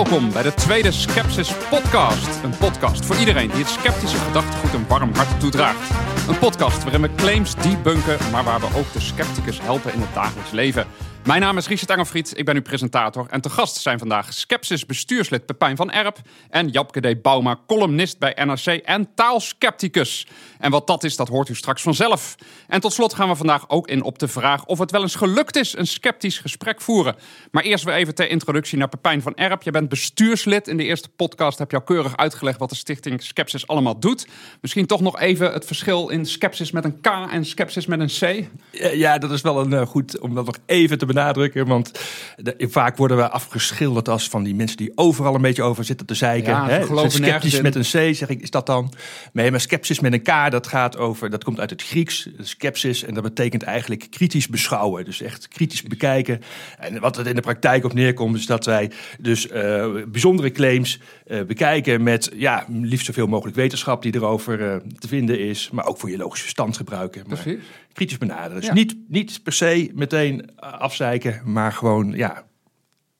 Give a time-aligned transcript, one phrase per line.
[0.00, 2.42] Welkom bij de tweede Skepsis Podcast.
[2.44, 5.90] Een podcast voor iedereen die het sceptische gedachtegoed een warm hart toedraagt.
[6.28, 10.14] Een podcast waarin we claims debunken, maar waar we ook de scepticus helpen in het
[10.14, 10.86] dagelijks leven.
[11.30, 13.26] Mijn naam is Richard Engelfried, ik ben uw presentator.
[13.28, 16.18] En te gast zijn vandaag Skepsis bestuurslid Pepijn van Erp...
[16.48, 17.22] en Japke D.
[17.22, 20.26] Bauma, columnist bij NRC en taalscepticus.
[20.58, 22.34] En wat dat is, dat hoort u straks vanzelf.
[22.68, 24.64] En tot slot gaan we vandaag ook in op de vraag...
[24.64, 27.16] of het wel eens gelukt is een sceptisch gesprek voeren.
[27.50, 29.62] Maar eerst weer even ter introductie naar Pepijn van Erp.
[29.62, 30.68] Je bent bestuurslid.
[30.68, 32.58] In de eerste podcast heb je al keurig uitgelegd...
[32.58, 34.26] wat de stichting Skepsis allemaal doet.
[34.60, 38.40] Misschien toch nog even het verschil in Skepsis met een K en Skepsis met een
[38.40, 38.48] C.
[38.94, 41.19] Ja, dat is wel een uh, goed om dat nog even te benadrukken.
[41.66, 42.00] Want
[42.36, 46.06] de, vaak worden we afgeschilderd als van die mensen die overal een beetje over zitten
[46.06, 46.52] te zeiken.
[46.52, 47.08] Ja, hè?
[47.10, 48.92] Sceptisch met een C, zeg ik, is dat dan?
[49.32, 53.04] Nee, maar skepsis met een K, dat gaat over, dat komt uit het Grieks, skepsis.
[53.04, 55.04] En dat betekent eigenlijk kritisch beschouwen.
[55.04, 56.42] Dus echt kritisch bekijken.
[56.78, 61.00] En wat het in de praktijk op neerkomt, is dat wij dus eh, bijzondere claims
[61.26, 65.70] eh, bekijken met, ja, liefst zoveel mogelijk wetenschap die erover eh, te vinden is.
[65.70, 67.24] Maar ook voor je logische verstand gebruiken.
[67.26, 67.64] Maar Precies.
[68.06, 68.56] Kritisch benaderen.
[68.56, 68.72] Dus Ja.
[68.72, 72.48] niet, niet per se meteen eh, afzeiken, maar gewoon, ja,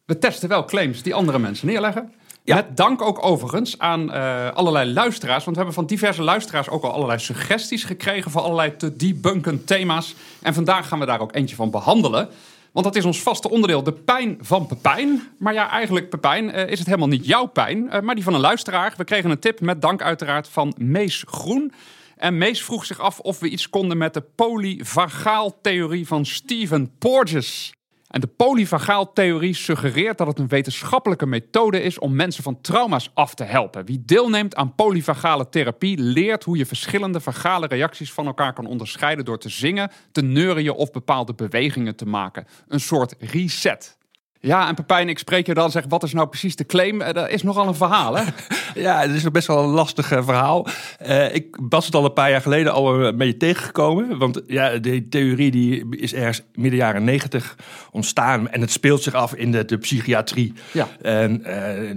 [0.06, 2.12] We testen wel claims die andere mensen neerleggen.
[2.44, 2.54] Ja.
[2.54, 5.44] Met dank ook overigens aan eh, allerlei luisteraars.
[5.44, 9.64] Want we hebben van diverse luisteraars ook al allerlei suggesties gekregen voor allerlei te debunken
[9.64, 10.14] thema's.
[10.42, 12.28] En vandaag gaan we daar ook eentje van behandelen.
[12.72, 15.22] Want dat is ons vaste onderdeel, de pijn van Pepijn.
[15.38, 18.40] Maar ja, eigenlijk Pepijn eh, is het helemaal niet jouw pijn, maar die van een
[18.40, 18.94] luisteraar.
[18.96, 21.72] We kregen een tip met dank uiteraard van Mees Groen.
[22.20, 27.72] En Mees vroeg zich af of we iets konden met de polyvagaaltheorie van Stephen Porges.
[28.06, 33.34] En de polyvagaaltheorie suggereert dat het een wetenschappelijke methode is om mensen van trauma's af
[33.34, 33.84] te helpen.
[33.84, 39.24] Wie deelneemt aan polyvagale therapie leert hoe je verschillende vagale reacties van elkaar kan onderscheiden
[39.24, 42.46] door te zingen, te neurien of bepaalde bewegingen te maken.
[42.68, 43.98] Een soort reset.
[44.42, 47.00] Ja, en Pepijn, ik spreek je dan zeg, wat is nou precies de claim?
[47.00, 48.24] Eh, Dat is nogal een verhaal, hè?
[48.74, 50.66] Ja, het is best wel een lastig eh, verhaal.
[50.98, 54.18] Eh, ik was het al een paar jaar geleden al een beetje tegengekomen.
[54.18, 57.56] Want ja, die theorie die is ergens midden jaren negentig
[57.90, 58.48] ontstaan.
[58.50, 60.52] En het speelt zich af in de, de psychiatrie.
[60.72, 60.88] Ja.
[61.02, 61.42] En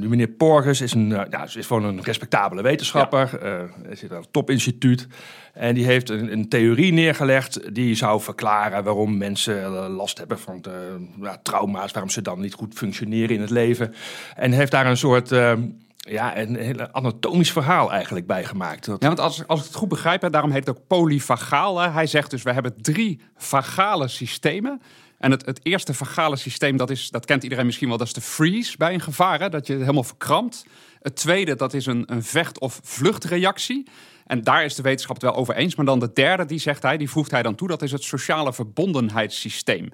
[0.10, 3.40] meneer Porges is, een, ja, is gewoon een respectabele wetenschapper.
[3.42, 3.52] Eh,
[3.84, 5.08] hij zit aan een topinstituut.
[5.54, 10.62] En die heeft een, een theorie neergelegd die zou verklaren waarom mensen last hebben van
[10.62, 11.92] de, ja, trauma's.
[11.92, 13.94] Waarom ze dan niet goed functioneren in het leven.
[14.36, 15.32] En heeft daar een soort...
[15.32, 15.54] eh,
[15.98, 18.86] ja, een heel anatomisch verhaal eigenlijk bij gemaakt.
[18.86, 21.80] Dat- Ja, want als, als ik het goed begrijp, hè, daarom heet het ook polyvagaal.
[21.80, 21.90] Hè.
[21.90, 24.82] Hij zegt dus, we hebben drie vagale systemen.
[25.18, 28.14] En het, het eerste vagale systeem, dat, is, dat kent iedereen misschien wel, dat is
[28.14, 29.40] de freeze bij een gevaar.
[29.40, 30.66] Hè, dat je helemaal verkrampt.
[31.02, 33.88] Het tweede, dat is een, een vecht- of vluchtreactie.
[34.26, 35.76] En daar is de wetenschap het wel over eens.
[35.76, 38.04] Maar dan de derde, die zegt hij, die voegt hij dan toe, dat is het
[38.04, 39.92] sociale verbondenheidssysteem.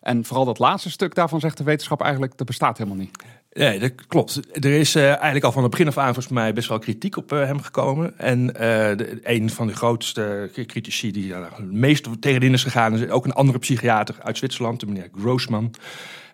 [0.00, 3.18] En vooral dat laatste stuk daarvan zegt de wetenschap eigenlijk, dat bestaat helemaal niet.
[3.52, 4.40] Nee, dat klopt.
[4.64, 7.16] Er is eh, eigenlijk al van het begin af aan volgens mij best wel kritiek
[7.16, 8.18] op eh, hem gekomen.
[8.18, 12.94] En eh, de, een van de grootste critici die daar het meest tegenin is gegaan...
[12.94, 15.70] is ook een andere psychiater uit Zwitserland, de meneer Grossman.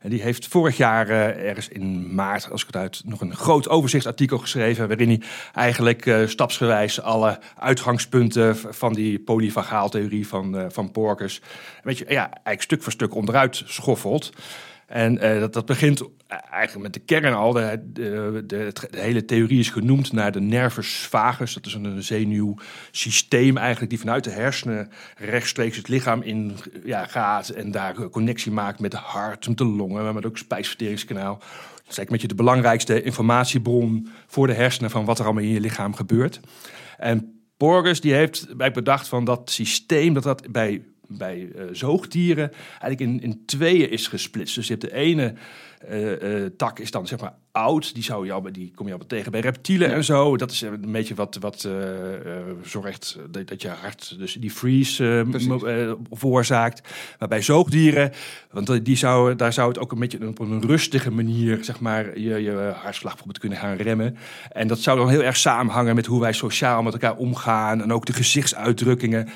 [0.08, 3.68] Die heeft vorig jaar eh, ergens in maart, als ik het uit, nog een groot
[3.68, 4.88] overzichtsartikel geschreven...
[4.88, 5.20] waarin hij
[5.52, 11.40] eigenlijk eh, stapsgewijs alle uitgangspunten van die polyvagaaltheorie van, eh van Porkers...
[11.82, 14.32] Weet je, ja, eigenlijk stuk voor stuk onderuit schoffelt...
[14.86, 16.02] En eh, dat, dat begint
[16.50, 17.52] eigenlijk met de kern al.
[17.52, 21.54] De, de, de, hele theorie is genoemd naar de nervus vagus.
[21.54, 27.48] Dat is een zenuwsysteem eigenlijk die vanuit de hersenen rechtstreeks het lichaam in ja, gaat.
[27.48, 31.38] En daar een connectie maakt met het hart, met de longen, maar met ook spijsverteringskanaal.
[31.38, 35.42] Dat is eigenlijk met je de belangrijkste informatiebron voor de hersenen van wat er allemaal
[35.42, 36.40] in je lichaam gebeurt.
[36.98, 43.00] En Porges die heeft bedacht van dat systeem dat dat bij, bij eh, zoogdieren eigenlijk
[43.00, 44.54] in, in tweeën is gesplitst.
[44.54, 45.34] Dus je hebt de ene
[45.88, 48.86] eh, eh, tak is dan zeg maar oud, die, zou je al, bij- die kom
[48.86, 50.36] je al tegen bij reptielen en zo.
[50.36, 51.68] Dat is een beetje wat, wat
[52.62, 55.24] zorgt dat, dat je hart dus die freeze
[56.10, 56.88] veroorzaakt.
[57.18, 58.12] Maar bij zoogdieren,
[58.50, 62.18] want die zou, daar zou het ook een beetje op een rustige manier zeg maar,
[62.18, 64.16] je, je hartslag bijvoorbeeld kunnen gaan remmen.
[64.52, 67.92] En dat zou dan heel erg samenhangen met hoe wij sociaal met elkaar omgaan en
[67.92, 69.28] ook de gezichtsuitdrukkingen.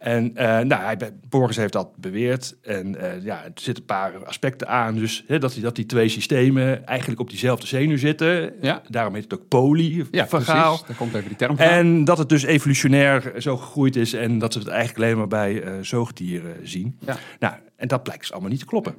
[0.00, 0.98] En eh nou, hij,
[1.28, 2.56] Borges heeft dat beweerd.
[2.62, 4.94] En eh, ja, er zitten een paar aspecten aan.
[4.94, 8.54] Dus hè, dat, die, dat die twee systemen eigenlijk op diezelfde zenuw zitten.
[8.60, 8.82] Ja.
[8.88, 10.46] Daarom heet het ook poly, Ja, precies.
[10.46, 11.56] Daar komt even die term.
[11.56, 14.12] En dat het dus evolutionair zo gegroeid is.
[14.12, 16.98] En dat we het eigenlijk alleen maar bij eh, zoogdieren zien.
[17.06, 17.16] Ja.
[17.38, 18.94] Nou, en dat blijkt dus allemaal niet te kloppen.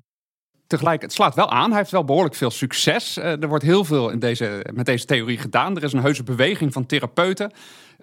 [0.67, 1.69] Tegelijk, het slaat wel aan.
[1.69, 3.17] Hij heeft wel behoorlijk veel succes.
[3.17, 5.75] Er wordt heel veel in deze, met deze theorie gedaan.
[5.75, 7.51] Er is een heuse beweging van therapeuten.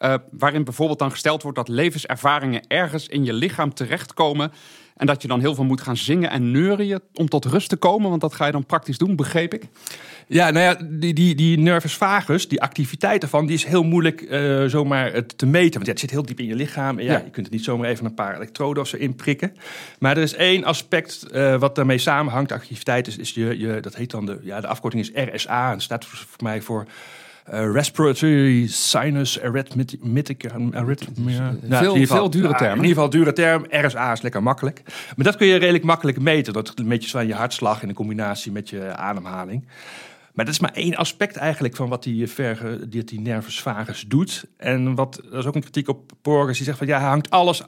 [0.01, 4.53] Uh, waarin bijvoorbeeld dan gesteld wordt dat levenservaringen ergens in je lichaam terechtkomen.
[4.97, 7.77] En dat je dan heel veel moet gaan zingen en neurien om tot rust te
[7.77, 8.09] komen.
[8.09, 9.69] Want dat ga je dan praktisch doen, begreep ik.
[10.27, 14.21] Ja, nou ja, die, die, die nervus vagus, die activiteit ervan, die is heel moeilijk
[14.21, 15.73] uh, zomaar te meten.
[15.73, 16.99] Want ja, het zit heel diep in je lichaam.
[16.99, 19.57] En ja, je kunt het niet zomaar even een paar elektroden of zo inprikken.
[19.99, 22.49] Maar er is één aspect uh, wat daarmee samenhangt.
[22.49, 25.73] De activiteit is, is je, je, dat heet dan de, ja, de afkorting is RSA.
[25.73, 26.87] En staat voor mij voor
[27.53, 29.99] uh, respiratory sinus arrhythmic.
[30.75, 31.57] arrhythmia.
[31.63, 32.77] Nou, veel, veel dure termen.
[32.77, 33.67] in ieder geval dure term.
[33.71, 34.83] RSA is lekker makkelijk.
[35.17, 36.53] Maar dat kun je redelijk makkelijk meten.
[36.53, 39.67] Dat meet je van je hartslag in combinatie met je ademhaling.
[40.39, 44.05] Maar dat is maar één aspect eigenlijk van wat die, verge, die, die nervus vagus
[44.09, 44.45] doet.
[44.57, 46.57] En wat, dat is ook een kritiek op Porges.
[46.57, 47.63] Die zegt van ja, hangt alles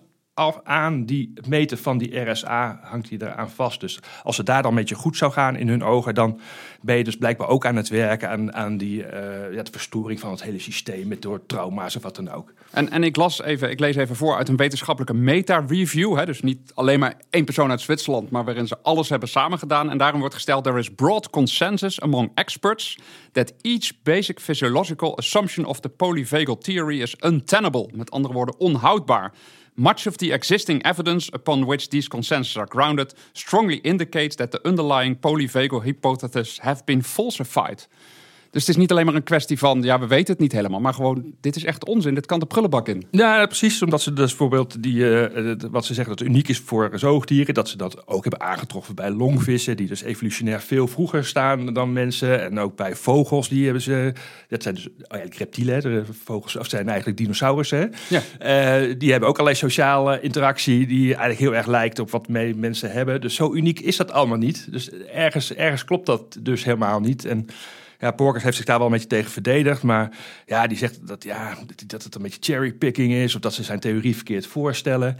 [0.62, 3.80] aan die, meten van die RSA hangt hij eraan vast.
[3.80, 6.40] Dus als het daar dan een beetje goed zou gaan in hun ogen, dan
[6.80, 10.20] ben je dus blijkbaar ook aan het werken aan, aan die uh, ja, de verstoring
[10.20, 12.52] van het hele systeem met door trauma's of wat dan ook.
[12.70, 16.26] En, en ik las even, ik lees even voor uit een wetenschappelijke meta-review.
[16.26, 19.90] Dus niet alleen maar één persoon uit Zwitserland, maar waarin ze alles hebben samengedaan.
[19.90, 22.98] En daarom wordt gesteld: there is broad consensus among experts
[23.32, 27.88] that each basic physiological assumption of the polyvagal theory is untenable.
[27.94, 29.32] Met andere woorden, onhoudbaar.
[29.80, 34.60] Much of the existing evidence upon which these consensus are grounded strongly indicates that the
[34.68, 37.86] underlying polyvagal hypothesis have been falsified.
[38.50, 40.81] Dus het is niet alleen maar een kwestie van, ja, we weten het niet helemaal,
[40.81, 43.06] maar gewoon, dit is echt onzin, dit kan de prullenbak in.
[43.11, 46.91] Ja, precies, omdat ze dus bijvoorbeeld, die, uh, wat ze zeggen dat uniek is voor
[46.94, 51.73] zoogdieren, dat ze dat ook hebben aangetroffen bij longvissen, die dus evolutionair veel vroeger staan
[51.73, 52.43] dan mensen.
[52.43, 54.12] En ook bij vogels, die hebben ze,
[54.49, 57.93] dat zijn dus oh eigenlijk reptielen, de vogels, of zijn eigenlijk dinosaurussen.
[58.08, 58.20] Ja.
[58.81, 62.55] Uh, die hebben ook allerlei sociale interactie, die eigenlijk heel erg lijkt op wat mee
[62.55, 63.20] mensen hebben.
[63.20, 64.67] Dus zo uniek is dat allemaal niet.
[64.70, 67.25] Dus ergens, ergens klopt dat dus helemaal niet.
[67.25, 67.47] En
[68.00, 69.82] ja, Porkers heeft zich daar wel een beetje tegen verdedigd.
[69.82, 70.17] Maar
[70.47, 71.56] ja, die zegt dat, ja,
[71.87, 73.35] dat het een beetje cherrypicking is.
[73.35, 75.17] Of dat ze zijn theorie verkeerd voorstellen.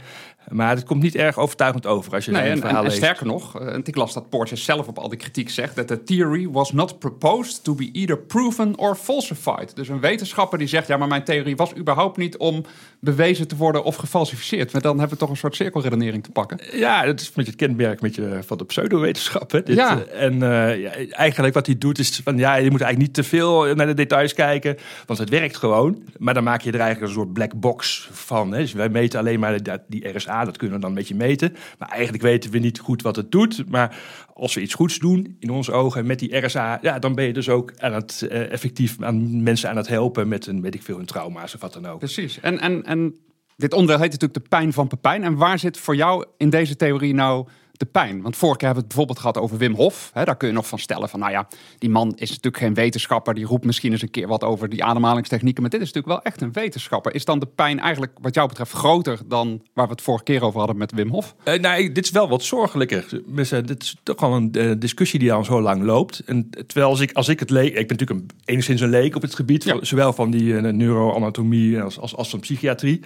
[0.49, 3.59] Maar het komt niet erg overtuigend over als je nee, en, en, en sterker nog,
[3.59, 5.75] eh, ik las dat Porsche zelf op al die kritiek zegt...
[5.75, 9.75] dat de theory was not proposed to be either proven or falsified.
[9.75, 10.87] Dus een wetenschapper die zegt...
[10.87, 12.65] ja, maar mijn theorie was überhaupt niet om
[12.99, 14.71] bewezen te worden of gefalsificeerd.
[14.71, 16.59] Maar dan hebben we toch een soort cirkelredenering te pakken.
[16.71, 19.51] Ja, dat is beetje het kenmerk met je, van de pseudowetenschap.
[19.51, 19.75] Hè, dit.
[19.75, 20.03] Ja.
[20.03, 22.37] En uh, ja, eigenlijk wat hij doet is van...
[22.37, 24.77] ja, je moet eigenlijk niet te veel naar de details kijken...
[25.05, 26.03] want het werkt gewoon.
[26.17, 28.51] Maar dan maak je er eigenlijk een soort black box van.
[28.51, 28.59] Hè.
[28.59, 31.55] Dus wij meten alleen maar die RSA dat kunnen we dan een beetje meten.
[31.79, 33.69] Maar eigenlijk weten we niet goed wat het doet.
[33.69, 33.97] Maar
[34.33, 37.33] als we iets goeds doen, in onze ogen, met die RSA, ja, dan ben je
[37.33, 40.83] dus ook aan het uh, effectief aan mensen aan het helpen met een, weet ik
[40.83, 41.99] veel, hun trauma's of wat dan ook.
[41.99, 42.39] Precies.
[42.39, 43.15] En, en, en
[43.55, 45.23] dit onderdeel heet natuurlijk de pijn van Pepijn.
[45.23, 47.47] En waar zit voor jou in deze theorie nou
[47.81, 48.21] de pijn.
[48.21, 50.09] Want vorige keer hebben we het bijvoorbeeld gehad over Wim Hof.
[50.13, 51.47] Hè, daar kun je nog van stellen van, nou ja,
[51.77, 53.33] die man is natuurlijk geen wetenschapper.
[53.33, 55.61] Die roept misschien eens een keer wat over die ademhalingstechnieken.
[55.61, 57.13] Maar dit is natuurlijk wel echt een wetenschapper.
[57.13, 60.43] Is dan de pijn eigenlijk wat jou betreft groter dan waar we het vorige keer
[60.43, 61.35] over hadden met Wim Hof?
[61.45, 63.21] Uh, nou, dit is wel wat zorgelijker.
[63.65, 66.19] Dit is toch al een uh, discussie die al zo lang loopt.
[66.19, 69.15] En terwijl als ik, als ik het leek, ik ben natuurlijk een, enigszins een leek
[69.15, 69.77] op het gebied, ja.
[69.81, 73.01] zowel van die neuroanatomie als, als, als van psychiatrie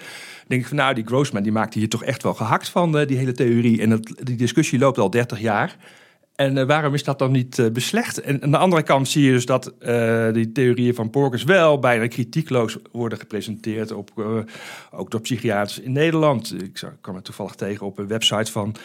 [0.48, 3.18] denk ik van nou, die Grossman die maakt hier toch echt wel gehakt van, die
[3.18, 3.82] hele theorie.
[3.82, 5.76] En het, die discussie loopt al 30 jaar.
[6.36, 8.22] En uh, waarom is dat dan niet uh, beslecht?
[8.22, 11.80] En aan de andere kant zie je dus dat uh, die theorieën van Porkers wel
[11.80, 14.12] bijna kritiekloos worden gepresenteerd, op,
[14.92, 16.62] ook door psychiaters in Nederland.
[16.64, 18.76] Ik kwam er toevallig tegen op een website van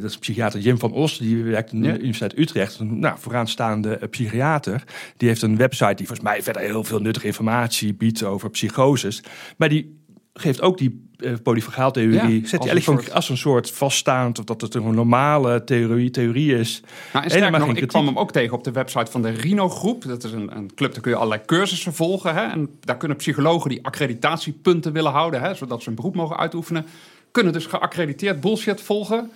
[0.00, 4.08] dat is psychiater Jim van Os, die werkt aan de Universiteit Utrecht, een nou, vooraanstaande
[4.10, 4.84] psychiater.
[5.16, 9.22] Die heeft een website die volgens mij verder heel veel nuttige informatie biedt over psychoses.
[9.56, 10.00] Maar die
[10.34, 11.05] geeft ook die
[11.42, 13.12] polyfagaaltheorie, ja, zet je eigenlijk soort...
[13.12, 16.82] als een soort vaststaand, of dat het een normale theorie, theorie is.
[17.12, 20.04] Nou, en nog, ik kwam hem ook tegen op de website van de Rino Groep.
[20.04, 22.34] Dat is een, een club, daar kun je allerlei cursussen volgen.
[22.34, 22.42] Hè?
[22.42, 25.54] En daar kunnen psychologen die accreditatiepunten willen houden, hè?
[25.54, 26.86] zodat ze een beroep mogen uitoefenen,
[27.30, 29.30] kunnen dus geaccrediteerd bullshit volgen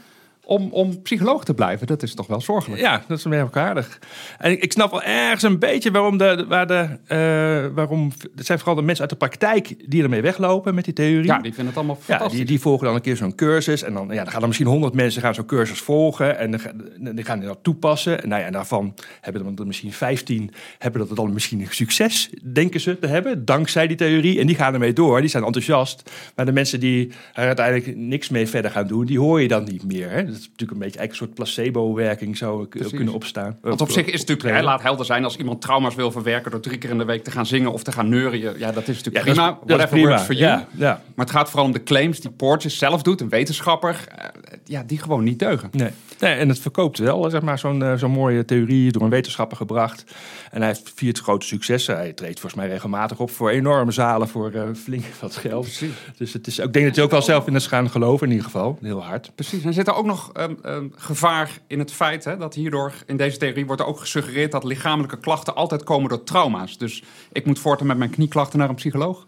[0.51, 1.87] om, om psycholoog te blijven.
[1.87, 2.81] Dat is toch wel zorgelijk.
[2.81, 3.99] Ja, dat is merkwaardig.
[4.39, 8.47] En ik, ik snap wel ergens een beetje waarom de, waar de, uh, waarom, het
[8.47, 11.27] zijn vooral de mensen uit de praktijk die ermee weglopen met die theorie.
[11.27, 12.33] Ja, die vinden het allemaal fantastisch.
[12.33, 14.47] Ja, die, die volgen dan een keer zo'n cursus en dan, ja, dan gaan er
[14.47, 18.23] misschien honderd mensen gaan zo'n cursus volgen en dan, die gaan die dat toepassen.
[18.23, 22.99] En, nou ja, daarvan hebben er misschien 15 hebben dat dan misschien succes, denken ze
[22.99, 24.41] te hebben, dankzij die theorie.
[24.41, 26.11] En die gaan ermee door, die zijn enthousiast.
[26.35, 29.65] Maar de mensen die er uiteindelijk niks mee verder gaan doen, die hoor je dan
[29.65, 30.11] niet meer.
[30.11, 30.25] Hè?
[30.41, 33.59] Is natuurlijk een beetje eigenlijk een soort placebo-werking zou kunnen opstaan.
[33.61, 36.51] Want op zich is het natuurlijk, hij laat helder zijn als iemand trauma's wil verwerken
[36.51, 38.59] door drie keer in de week te gaan zingen of te gaan neuren.
[38.59, 39.47] Ja, dat is natuurlijk ja, prima.
[39.47, 40.09] Dat is, Whatever prima.
[40.09, 40.51] works for you.
[40.51, 41.03] Ja, ja.
[41.15, 44.05] Maar het gaat vooral om de claims die Porges zelf doet, een wetenschapper.
[44.09, 44.29] Eh,
[44.65, 45.69] ja, die gewoon niet deugen.
[45.73, 45.91] Nee.
[46.21, 49.57] nee en het verkoopt wel, zeg maar, zo'n uh, zo'n mooie theorie door een wetenschapper
[49.57, 50.05] gebracht.
[50.51, 51.97] En hij heeft vier grote successen.
[51.97, 55.63] Hij treedt volgens mij regelmatig op voor enorme zalen voor uh, flink wat geld.
[55.63, 55.91] Precies.
[56.17, 58.33] Dus het is, ik denk dat hij ook wel zelf in is gaan geloven in
[58.33, 58.79] ieder geval.
[58.81, 59.31] Heel hard.
[59.35, 59.65] Precies.
[59.65, 63.17] En zit er ook nog um, um, gevaar in het feit hè, dat hierdoor in
[63.17, 66.79] deze theorie wordt ook gesuggereerd dat lichamelijke klachten altijd komen door trauma's.
[66.79, 69.27] Dus ik moet voortaan met mijn knieklachten naar een psycholoog.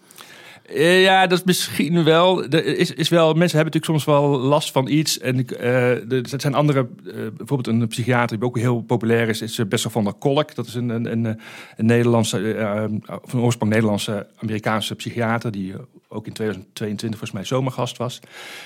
[0.66, 2.44] Eh, ja, dat is misschien wel.
[2.44, 3.34] Er is, is wel.
[3.34, 5.18] Mensen hebben natuurlijk soms wel last van iets.
[5.18, 6.88] En uh, er zijn andere.
[7.04, 9.42] Uh, bijvoorbeeld een psychiater die ook heel populair is.
[9.42, 10.54] Is Bessel van der Kolk.
[10.54, 11.24] Dat is een, een, een,
[11.76, 13.00] een Nederlandse.
[13.24, 15.52] van oorsprong Nederlandse Amerikaanse psychiater.
[15.52, 15.74] Die
[16.08, 18.20] ook in 2022 volgens mij zomergast was.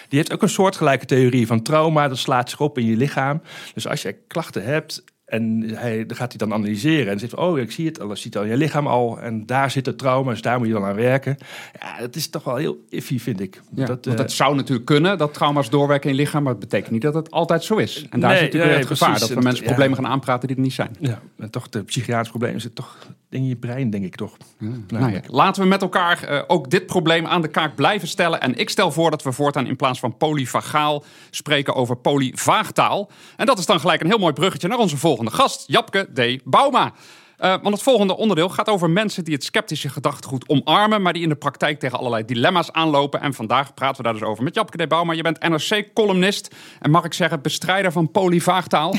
[0.09, 2.09] Die heeft ook een soortgelijke theorie van trauma.
[2.09, 3.43] Dat slaat zich op in je lichaam.
[3.75, 7.59] Dus als je klachten hebt en hij, dan gaat hij dan analyseren en zegt: Oh,
[7.59, 9.21] ik zie het, alles ziet al je lichaam al.
[9.21, 11.37] En daar zit het trauma, dus daar moet je dan aan werken.
[11.81, 13.61] Ja, dat is toch wel heel iffy, vind ik.
[13.75, 16.53] Ja, dat, want het uh, zou natuurlijk kunnen dat trauma's doorwerken in je lichaam, maar
[16.53, 18.07] het betekent niet dat het altijd zo is.
[18.11, 20.57] En daar nee, zit natuurlijk nee, het gevaar dat we mensen problemen gaan aanpraten die
[20.57, 20.97] er niet zijn.
[21.01, 22.97] Ja, en toch de psychiatrische problemen zitten toch
[23.31, 24.37] in je brein, denk ik toch.
[24.59, 28.09] Ja, nou ja, laten we met elkaar uh, ook dit probleem aan de kaak blijven
[28.09, 28.41] stellen.
[28.41, 33.11] En ik stel voor dat we voortaan in plaats van polyvagaal spreken over polyvaagtaal.
[33.37, 36.45] En dat is dan gelijk een heel mooi bruggetje naar onze volgende gast, Japke D.
[36.45, 36.93] Bauma.
[37.41, 41.23] Uh, want het volgende onderdeel gaat over mensen die het sceptische gedachtegoed omarmen, maar die
[41.23, 43.21] in de praktijk tegen allerlei dilemma's aanlopen.
[43.21, 45.13] En vandaag praten we daar dus over met Japke de Bauma.
[45.13, 48.95] Je bent NRC-columnist en mag ik zeggen bestrijder van polyvaagtaal?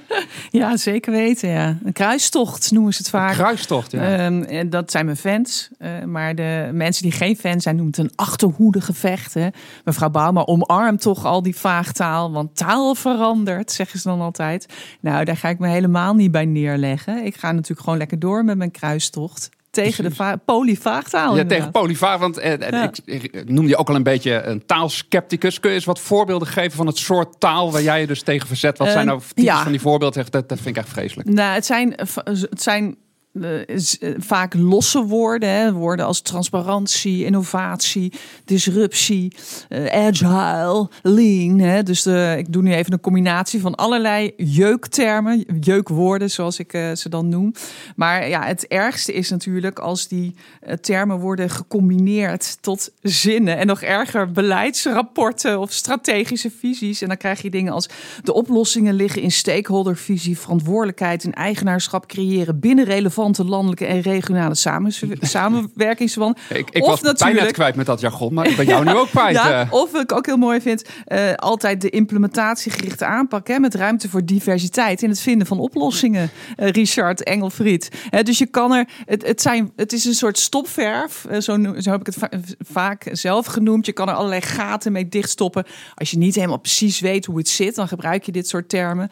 [0.50, 1.48] ja, zeker weten.
[1.48, 1.78] Ja.
[1.84, 3.30] Een kruistocht noemen ze het vaak.
[3.30, 4.30] Een kruistocht, ja.
[4.30, 5.68] Uh, dat zijn mijn fans.
[5.78, 9.34] Uh, maar de mensen die geen fan zijn noemen het een achterhoedegevecht.
[9.34, 9.48] Hè.
[9.84, 14.66] Mevrouw Bauma omarmt toch al die vaagtaal, want taal verandert, zeggen ze dan altijd.
[15.00, 17.24] Nou, daar ga ik me helemaal niet bij neerleggen.
[17.24, 21.36] Ik ga natuurlijk gewoon lekker door met mijn kruistocht tegen de polyvaagtaal.
[21.36, 22.18] Ja, tegen polyvaag.
[22.18, 25.60] Want eh, ik, ik, noemde je ook al een beetje een taalscepticus.
[25.60, 28.46] Kun je eens wat voorbeelden geven van het soort taal waar jij je dus tegen
[28.46, 28.78] verzet?
[28.78, 29.62] Wat zijn nou types ja.
[29.62, 30.26] van die voorbeelden?
[30.30, 31.28] Dat, dat vind ik echt vreselijk.
[31.28, 32.96] Nou, het zijn, het zijn
[34.18, 35.48] vaak losse woorden.
[35.48, 35.72] Hè?
[35.72, 38.12] Woorden als transparantie, innovatie,
[38.44, 39.32] disruptie,
[39.68, 41.58] uh, agile, lean.
[41.58, 41.82] Hè?
[41.82, 47.28] Dus ik doe nu even een combinatie van allerlei jeuktermen, jeukwoorden zoals ik ze dan
[47.28, 47.52] noem.
[47.96, 50.34] Maar ja, het ergste is natuurlijk als die
[50.80, 53.58] termen worden gecombineerd tot zinnen.
[53.58, 57.02] En nog erger, beleidsrapporten of strategische visies.
[57.02, 57.88] En dan krijg je dingen als
[58.22, 64.54] de oplossingen liggen in stakeholdervisie, verantwoordelijkheid en eigenaarschap creëren binnen relevant landelijke en regionale
[65.20, 66.38] samenwerkingsverband.
[66.48, 68.92] Ik, ik of was natuurlijk, bijna kwijt met dat jargon, maar ik ben jou nu
[68.92, 69.34] ook kwijt.
[69.34, 69.72] ja, eh.
[69.72, 74.08] of wat ik ook heel mooi vind, uh, altijd de implementatiegerichte aanpak hè, met ruimte
[74.08, 76.30] voor diversiteit in het vinden van oplossingen.
[76.56, 77.88] Uh, Richard Engelfried.
[78.22, 82.08] dus je kan er, het, het, zijn, het is een soort stopverf, zo, zo heb
[82.08, 83.86] ik het vaak zelf genoemd.
[83.86, 85.64] Je kan er allerlei gaten mee dichtstoppen.
[85.94, 89.10] Als je niet helemaal precies weet hoe het zit, dan gebruik je dit soort termen.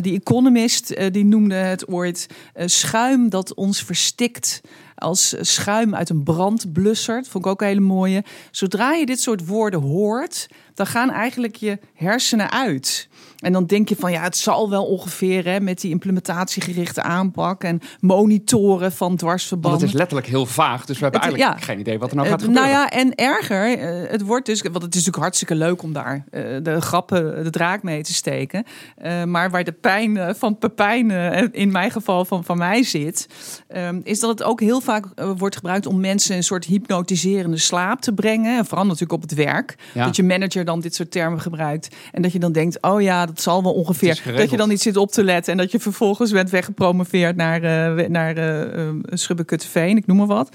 [0.00, 2.26] die Economist die noemde het ooit
[2.66, 4.60] schuim dat ons verstikt
[4.94, 7.16] als schuim uit een brandblusser.
[7.16, 8.24] Dat vond ik ook een hele mooie.
[8.50, 13.08] Zodra je dit soort woorden hoort, dan gaan eigenlijk je hersenen uit.
[13.44, 17.64] En dan denk je van ja, het zal wel ongeveer hè, met die implementatiegerichte aanpak
[17.64, 19.80] en monitoren van dwarsverbanden.
[19.80, 22.42] Het is letterlijk heel vaag, dus we hebben eigenlijk geen idee wat er nou gaat
[22.42, 22.70] gebeuren.
[22.70, 25.92] Nou ja, en erger, uh, het wordt dus, want het is natuurlijk hartstikke leuk om
[25.92, 28.64] daar uh, de grappen, de draak mee te steken.
[29.26, 31.10] maar waar de pijn van Pepijn,
[31.52, 33.28] in mijn geval van, van mij zit,
[34.02, 38.12] is dat het ook heel vaak wordt gebruikt om mensen een soort hypnotiserende slaap te
[38.12, 38.58] brengen.
[38.58, 39.76] En vooral natuurlijk op het werk.
[39.94, 40.04] Ja.
[40.04, 41.96] Dat je manager dan dit soort termen gebruikt.
[42.12, 44.22] En dat je dan denkt, oh ja, dat zal wel ongeveer.
[44.36, 47.62] Dat je dan niet zit op te letten en dat je vervolgens bent weggepromoveerd naar,
[47.98, 50.48] uh, naar uh, Schubbekutteveen, ik noem maar wat.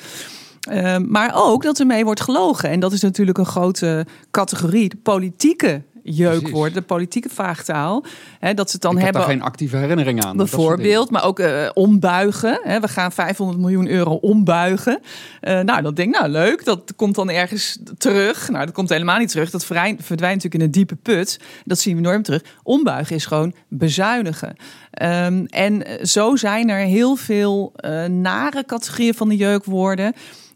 [0.71, 2.69] Uh, maar ook dat ermee wordt gelogen.
[2.69, 4.89] En dat is natuurlijk een grote categorie.
[4.89, 5.81] De politieke
[6.15, 8.03] jeuk wordt, de politieke vaagtaal.
[8.39, 9.21] Hè, dat ze het dan ik hebben.
[9.21, 10.37] Heb geen actieve herinnering aan.
[10.37, 12.59] Bijvoorbeeld, maar ook uh, ombuigen.
[12.63, 14.99] Hè, we gaan 500 miljoen euro ombuigen.
[15.41, 18.49] Uh, nou, dan denk ik, nou leuk, dat komt dan ergens terug.
[18.49, 19.49] Nou, dat komt helemaal niet terug.
[19.49, 21.39] Dat verdwijnt, verdwijnt natuurlijk in een diepe put.
[21.65, 22.43] Dat zien we enorm terug.
[22.63, 24.55] Ombuigen is gewoon bezuinigen.
[25.01, 30.13] Um, en zo zijn er heel veel uh, nare categorieën van de jeukwoorden.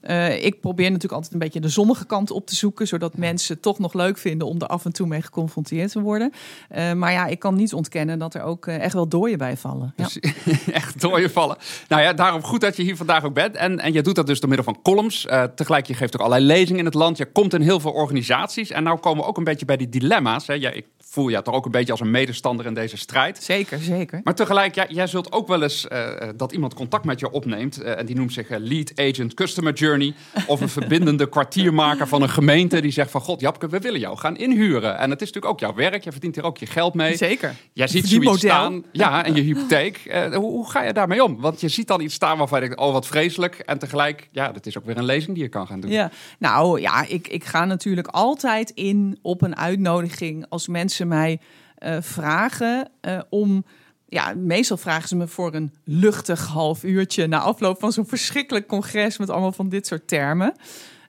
[0.10, 3.60] Uh, ik probeer natuurlijk altijd een beetje de zonnige kant op te zoeken, zodat mensen
[3.60, 6.32] toch nog leuk vinden om er af en toe mee geconfronteerd te worden.
[6.76, 9.58] Uh, maar ja, ik kan niet ontkennen dat er ook uh, echt wel dooien bij
[9.58, 9.94] vallen.
[9.98, 10.04] Ja.
[10.04, 10.20] Dus,
[10.72, 11.58] echt dooien vallen.
[11.88, 13.56] Nou ja, daarom goed dat je hier vandaag ook bent.
[13.56, 15.28] En, en je doet dat dus door middel van columns.
[15.56, 17.18] tegelijk, je geeft ook allerlei lezingen in het land.
[17.18, 18.70] Je komt in heel veel organisaties.
[18.70, 20.48] En nou komen we ook een beetje bij die dilemma's.
[20.48, 20.54] Hè.
[20.54, 23.43] Ja, ik voel je toch ook een beetje als een medestander in deze strijd.
[23.43, 24.22] Zeker, zeker.
[24.24, 25.88] Maar tegelijk, ja, jij zult ook wel eens
[26.36, 27.82] dat iemand contact met je opneemt.
[27.82, 30.13] en die noemt zich lead agent customer journey.
[30.48, 33.22] Of een verbindende kwartiermaker van een gemeente die zegt van...
[33.22, 34.98] God, Japke, we willen jou gaan inhuren.
[34.98, 36.03] En het is natuurlijk ook jouw werk.
[36.03, 37.17] Je verdient hier ook je geld mee.
[37.17, 37.55] Zeker.
[37.74, 38.50] Jij ziet zoiets model.
[38.50, 38.84] staan.
[38.91, 39.98] Ja, en je hypotheek.
[39.98, 41.41] Eh, hoe, hoe ga je daarmee om?
[41.41, 42.82] Want je ziet dan iets staan waarvan je denkt...
[42.84, 43.55] Oh, wat vreselijk.
[43.55, 45.91] En tegelijk, ja, dat is ook weer een lezing die je kan gaan doen.
[45.91, 51.40] Ja, nou ja, ik, ik ga natuurlijk altijd in op een uitnodiging als mensen mij
[51.76, 53.66] eh, vragen eh, om.
[54.08, 58.68] Ja, meestal vragen ze me voor een luchtig half uurtje na afloop van zo'n verschrikkelijk
[58.68, 60.54] congres met allemaal van dit soort termen.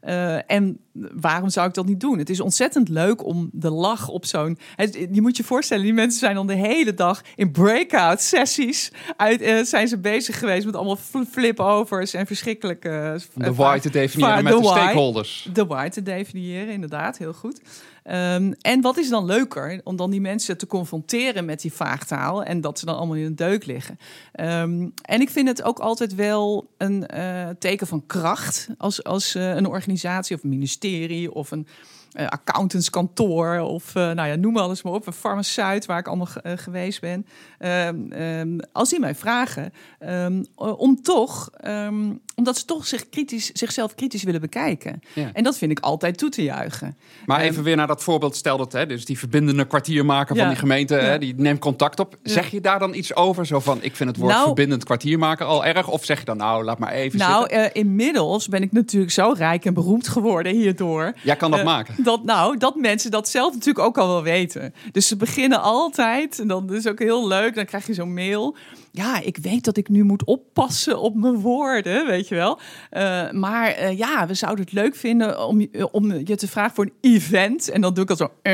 [0.01, 2.19] Eh, en waarom zou ik dat niet doen?
[2.19, 4.59] Het is ontzettend leuk om de lach op zo'n.
[5.13, 8.93] Je moet je voorstellen, die mensen zijn dan de hele dag in breakout sessies.
[9.17, 13.21] Uit, eh, zijn ze bezig geweest met allemaal fl- flip-overs en verschrikkelijke.
[13.35, 15.49] Om eh, de why te definiëren met de, stakeholders.
[15.53, 17.61] De why te definiëren, inderdaad, heel goed.
[18.05, 19.81] Ehm, en wat is dan leuker?
[19.85, 23.25] Om dan die mensen te confronteren met die vaagtaal en dat ze dan allemaal in
[23.25, 23.99] een deuk liggen.
[24.33, 29.35] Ehm, en ik vind het ook altijd wel een eh, teken van kracht als, als
[29.35, 30.49] eh, een organisatie of een
[30.85, 31.67] ministerie of een
[32.13, 36.29] eh, accountantskantoor of eh, nou ja, noem alles maar op, een farmaceut waar ik allemaal
[36.43, 37.27] eh, geweest ben.
[37.59, 41.51] Ehm, ehm, als die mij vragen ehm, om toch,
[42.35, 45.03] omdat ze toch zich kritisch, zichzelf kritisch willen bekijken.
[45.13, 45.31] Ja.
[45.33, 46.97] En dat vind ik altijd toe te juichen.
[47.27, 48.37] Maar even weer naar dat voorbeeld.
[48.37, 50.41] Stel dat hè, dus die verbindende kwartiermaker Ja.
[50.41, 51.01] van die gemeente, Ja.
[51.01, 52.19] hè, die neemt contact op.
[52.23, 53.47] Zeg je daar dan iets over?
[53.47, 55.89] Zo van, ik vind het woord Nou- verbindend kwartiermaker al erg.
[55.89, 59.35] Of zeg je dan, nou, laat maar even Nou, eh, inmiddels ben ik natuurlijk zo
[59.37, 61.13] rijk en beroemd geworden hierdoor.
[61.23, 61.95] Jij kan dat Eh, maken.
[62.05, 64.75] Dat, nou, dat mensen dat zelf natuurlijk ook al wel weten.
[64.93, 68.57] Dus ze beginnen altijd, en dat is ook heel leuk, dan krijg je zo'n mail.
[68.97, 72.59] Ja, ik weet dat ik nu moet oppassen op mijn woorden, weet je wel.
[72.91, 76.75] Eh, maar eh, ja, we zouden het leuk vinden om, je- om je te vragen
[76.75, 77.69] voor een event.
[77.71, 78.53] En dan doe ik al zo, eh,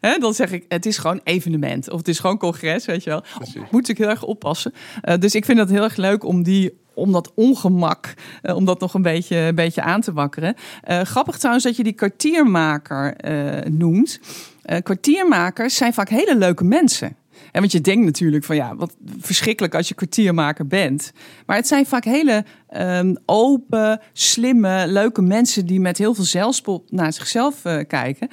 [0.00, 1.90] hè, dan zeg ik, het is gewoon evenement.
[1.90, 3.22] Of het is gewoon congres, weet je wel.
[3.70, 4.72] Moet ik heel erg oppassen.
[5.02, 8.64] Eh, dus ik vind het heel erg leuk om die om dat ongemak, eh, om
[8.64, 10.54] dat nog een beetje, een beetje aan te wakkeren.
[10.82, 14.20] Eh, grappig trouwens dat je die kwartiermaker eh, noemt.
[14.62, 17.16] Eh, kwartiermakers zijn vaak hele leuke mensen.
[17.52, 21.12] En want je denkt natuurlijk van ja, wat verschrikkelijk als je kwartiermaker bent.
[21.46, 26.90] Maar het zijn vaak hele ehm, open, slimme, leuke mensen die met heel veel zelfspot
[26.90, 28.28] naar zichzelf eh, kijken.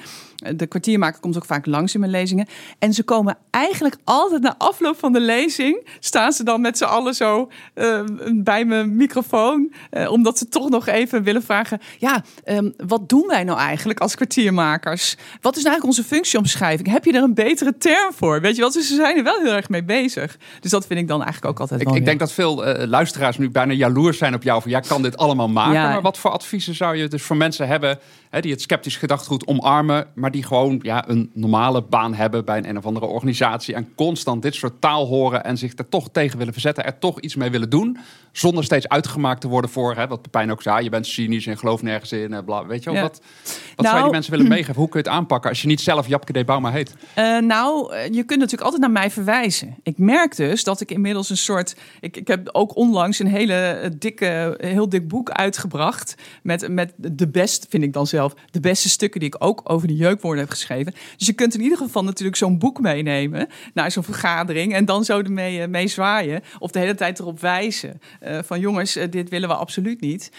[0.56, 2.46] De kwartiermaker komt ook vaak langs in mijn lezingen.
[2.78, 5.86] En ze komen eigenlijk altijd na afloop van de lezing.
[6.00, 8.00] staan ze dan met z'n allen zo eh,
[8.34, 9.72] bij mijn microfoon.
[9.90, 11.80] eh, omdat ze toch nog even willen vragen.
[11.98, 15.16] Ja, ehm, wat doen wij nou eigenlijk als kwartiermakers?
[15.40, 16.88] Wat is nou eigenlijk onze functieomschrijving?
[16.88, 18.40] Heb je er een betere term voor?
[18.40, 20.36] Weet je wel, dus ze zijn er wel heel erg mee bezig.
[20.60, 22.86] Dus dat vind ik dan eigenlijk ook altijd Ik, wel ik denk dat veel eh,
[22.86, 24.62] luisteraars nu bijna jaloers zijn op jou.
[24.62, 25.72] Van, jij kan dit allemaal maken.
[25.72, 25.88] Ja.
[25.88, 27.98] Maar wat voor adviezen zou je dus voor mensen hebben...
[28.36, 30.06] Hè, die het sceptisch gedachtgoed omarmen...
[30.14, 33.74] maar die gewoon ja, een normale baan hebben bij een, een of andere organisatie...
[33.74, 35.44] en constant dit soort taal horen...
[35.44, 36.84] en zich er toch tegen willen verzetten...
[36.84, 37.98] er toch iets mee willen doen...
[38.32, 39.94] zonder steeds uitgemaakt te worden voor...
[39.94, 42.32] Hè, wat Pepijn ook zei, je bent cynisch en gelooft nergens in.
[42.32, 43.04] eh, Bla, weet je wel, Ja.
[43.04, 44.74] wat, wat zou je Nou- die mensen willen meegeven?
[44.74, 46.94] Hoe kun je het aanpakken als je niet zelf Japke de Bauma heet?
[47.14, 49.76] Eh, nou, eh, je kunt natuurlijk altijd naar mij verwijzen.
[49.82, 51.76] Ik merk dus dat ik inmiddels een soort.
[52.00, 56.14] Ik, ik heb ook onlangs een hele eh, dikke, heel dik boek uitgebracht.
[56.42, 59.88] Met, met de best, vind ik dan zelf, de beste stukken die ik ook over
[59.88, 60.94] de jeukwoorden heb geschreven.
[61.16, 64.74] Dus je kunt in ieder geval natuurlijk zo'n boek meenemen naar zo'n vergadering.
[64.74, 66.42] En dan zo ermee eh, mee zwaaien.
[66.58, 68.00] Of de hele tijd erop wijzen.
[68.20, 70.30] eh, van jongens, eh, dit willen we absoluut niet.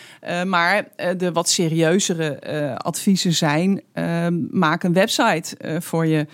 [0.45, 2.39] Maar de wat serieuzere
[2.77, 3.81] adviezen zijn:
[4.51, 6.25] maak een website voor je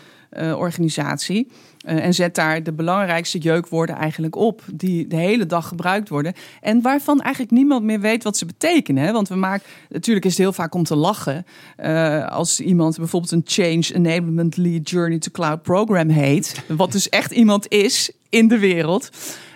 [0.55, 1.47] organisatie.
[1.83, 6.33] Eh, en zet daar de belangrijkste jeukwoorden eigenlijk op, die de hele dag gebruikt worden.
[6.61, 9.03] En waarvan eigenlijk niemand meer weet wat ze betekenen.
[9.03, 9.11] Hè?
[9.11, 11.45] Want we maken, natuurlijk is het heel vaak om te lachen.
[11.75, 16.63] eh, als iemand bijvoorbeeld een Change Enablement Lead Journey to Cloud Program heet.
[16.67, 19.09] Wat dus echt iemand is in de wereld.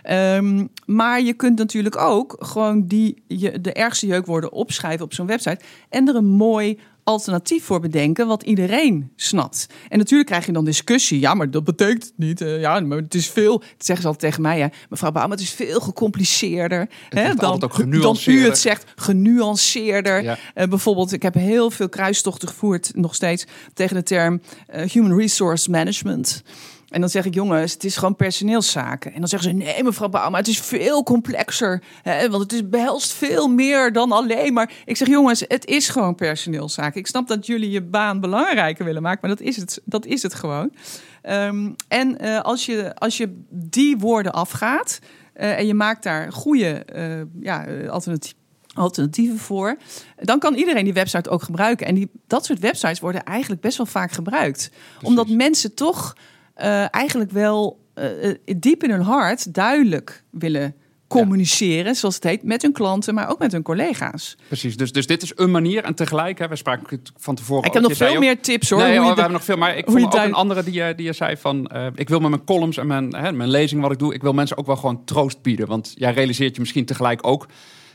[0.03, 5.27] Ehm, maar je kunt natuurlijk ook gewoon die, je, de ergste jeukwoorden opschrijven op zo'n
[5.27, 5.59] website.
[5.89, 9.67] En er een mooi alternatief voor bedenken wat iedereen snapt.
[9.89, 11.19] En natuurlijk krijg je dan discussie.
[11.19, 12.41] Ja, maar dat betekent het niet.
[12.41, 13.57] Eh, ja, maar het is veel.
[13.59, 14.57] Dat zeggen ze altijd tegen mij.
[14.57, 16.89] Ja, mevrouw Bouwman, het is veel gecompliceerder.
[17.09, 17.59] hè, dan,
[18.01, 20.23] dan u het zegt, genuanceerder.
[20.23, 20.37] Ja.
[20.53, 25.17] Eh, bijvoorbeeld, ik heb heel veel kruistochten gevoerd, nog steeds, tegen de term eh, human
[25.17, 26.43] resource management.
[26.87, 29.13] En dan zeg ik, jongens, het is gewoon personeelszaken.
[29.13, 31.83] En dan zeggen ze, nee, mevrouw Bauma, het is veel complexer.
[32.01, 34.71] Hè, want het is, behelst veel meer dan alleen maar...
[34.85, 36.99] Ik zeg, jongens, het is gewoon personeelszaken.
[36.99, 40.23] Ik snap dat jullie je baan belangrijker willen maken, maar dat is het, dat is
[40.23, 40.71] het gewoon.
[41.21, 44.99] Ehm, en eh, als, je, als je die woorden afgaat
[45.33, 49.77] eh, en je maakt daar goede eh, ja, alternatieven alternatieven voor.
[50.15, 51.87] Dan kan iedereen die website ook gebruiken.
[51.87, 54.71] En die, dat soort websites worden eigenlijk best wel vaak gebruikt.
[55.01, 56.15] Omdat mensen toch
[56.57, 60.75] eh, eigenlijk wel eh, eh, diep in hun hart duidelijk willen
[61.07, 64.37] communiceren, zoals het heet, met hun klanten, maar ook met hun collega's.
[64.47, 65.83] Precies, dus, dus dit is een manier.
[65.83, 68.39] En tegelijk, hè, we spraken van tevoren Ik heb nog je zei veel ook- meer
[68.41, 68.79] tips hoor.
[68.79, 69.57] Nee, hoor, we de- hebben nog veel.
[69.57, 71.71] Maar ik vond ook duid- een andere die, je- die je zei van...
[71.95, 74.13] ik wil met mijn columns en mijn, hè, mijn lezing wat ik doe...
[74.13, 75.67] ik wil mensen ook wel gewoon troost bieden.
[75.67, 77.47] Want jij realiseert je misschien tegelijk ook...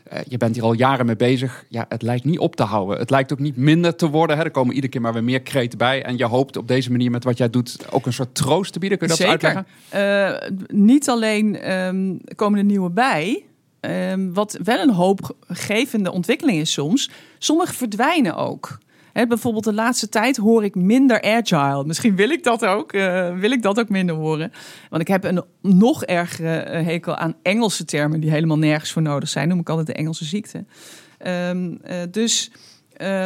[0.04, 1.64] eh, je bent hier al jaren mee bezig.
[1.68, 2.98] Ja, het lijkt niet op te houden.
[2.98, 4.36] Het lijkt ook niet minder te worden.
[4.36, 4.44] Hè.
[4.44, 6.02] Er komen iedere keer maar weer meer kreten bij.
[6.04, 7.76] En je hoopt op deze manier met wat jij doet...
[7.90, 8.98] ook een soort troost te bieden.
[8.98, 9.54] Kun je dat Zeker.
[9.54, 9.66] uitleggen?
[9.88, 13.44] Eh, niet alleen ehm, komen er nieuwe bij.
[13.80, 17.10] ehm, wat wel een hoopgevende ontwikkeling is soms.
[17.38, 18.78] Sommige verdwijnen ook.
[19.12, 21.84] Bijvoorbeeld de laatste tijd hoor ik minder agile.
[21.84, 22.92] Misschien wil ik dat ook.
[22.92, 24.52] eh, wil ik dat ook minder horen.
[24.90, 29.02] Want ik heb een nog ergere eh, hekel aan Engelse termen die helemaal nergens voor
[29.02, 29.48] nodig zijn.
[29.48, 30.64] Noem ik altijd de Engelse ziekte.
[31.18, 32.50] Ehm, eh, dus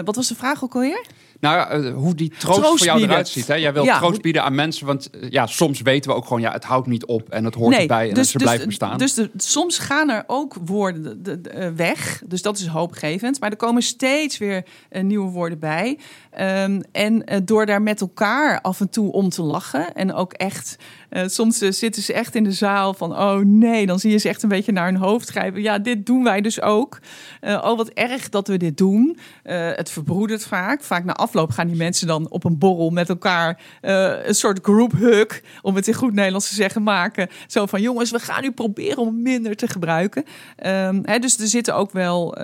[0.05, 1.07] wat was de vraag ook alweer?
[1.41, 3.11] Nou eh, hoe die troost, Troost voor jou bieden.
[3.15, 3.47] eruit ziet.
[3.47, 3.55] Hè?
[3.55, 4.87] Jij wilt Ja, troost bieden aan mensen.
[4.87, 6.41] Want eh, ja, soms weten we ook gewoon...
[6.41, 8.99] ja, het houdt niet op en het hoort erbij en ze blijven bestaan.
[8.99, 12.23] Dus de, soms gaan er ook woorden de- de- de- eh, weg.
[12.27, 13.41] Dus dat is hoopgevend.
[13.41, 14.65] Maar er komen steeds weer
[15.03, 15.99] nieuwe woorden bij.
[16.31, 19.95] Ehm, en door daar met elkaar af en toe om te lachen.
[19.95, 20.77] En ook echt...
[21.09, 23.13] eh, soms eh, zitten ze echt in de zaal van...
[23.19, 25.63] oh nee, dan zie je ze echt een beetje naar hun hoofd grijpen.
[25.63, 26.99] Ja, dit doen wij dus ook.
[27.41, 29.19] Eh, oh, wat erg dat we dit doen.
[29.43, 30.83] Het verbroedert vaak.
[30.83, 33.61] Vaak na afloop gaan die mensen dan op een borrel met elkaar...
[33.81, 37.29] een soort group hug, om het in goed Nederlands te zeggen, maken.
[37.47, 40.25] Zo van, jongens, we gaan nu proberen om minder te gebruiken.
[40.57, 42.37] Ehm, hè, dus er zitten ook wel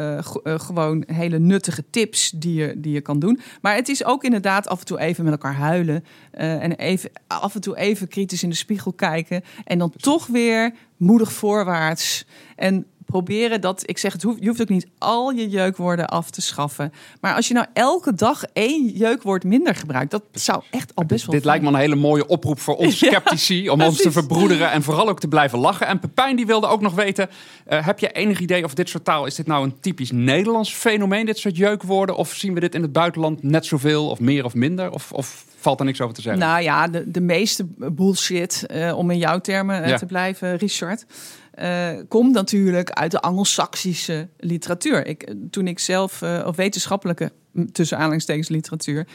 [0.45, 3.41] gewoon hele nuttige tips die je, die je kan doen.
[3.61, 6.05] Maar het is ook inderdaad af en toe even met elkaar huilen.
[6.33, 9.43] Eh, en even, af en toe even kritisch in de spiegel kijken.
[9.65, 12.27] En dan toch weer moedig voorwaarts.
[12.57, 16.31] En proberen dat, ik zeg het, hoeft- je hoeft ook niet al je jeukwoorden af
[16.31, 16.93] te schaffen.
[17.21, 21.27] Maar als je nou elke dag één jeukwoord minder gebruikt, dat zou echt al best
[21.27, 21.35] wel.
[21.35, 23.69] Dit lijkt me een hele mooie oproep voor ons Ja, sceptici.
[23.71, 25.87] om ons te verbroederen en vooral ook te blijven lachen.
[25.87, 27.29] En Pepijn die wilde ook nog weten.
[27.67, 29.27] eh, heb je enig idee of dit soort taal...
[29.27, 32.17] is dit nou een typisch Nederlands fenomeen, dit soort jeukwoorden?
[32.17, 34.91] Of zien we dit in het buitenland net zoveel of meer of minder?
[34.91, 36.41] Of, of valt er niks over te zeggen?
[36.43, 39.97] Nou ja, de, de meeste bullshit, eh, om in jouw termen eh, Ja.
[39.99, 41.05] te blijven, Richard,
[41.53, 45.07] eh, komt natuurlijk uit de Anglo-Saxische literatuur.
[45.07, 47.33] Ik, eh, toen ik zelf, eh, of wetenschappelijke,
[47.73, 49.07] tussen aanhalingstekens literatuur,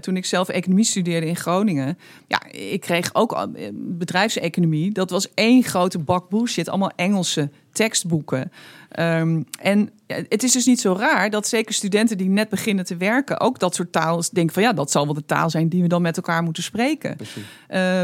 [0.00, 4.92] toen ik zelf economie studeerde in Groningen, ja, ik kreeg ook bedrijfseconomie.
[4.92, 8.52] Dat was één grote bak bullshit, allemaal Engelse tekstboeken.
[8.88, 12.84] Ehm, en ja, het is dus niet zo raar dat zeker studenten die net beginnen
[12.84, 15.68] te werken ook dat soort taal denken van ja, dat zal wel de taal zijn
[15.68, 17.16] die we dan met elkaar moeten spreken.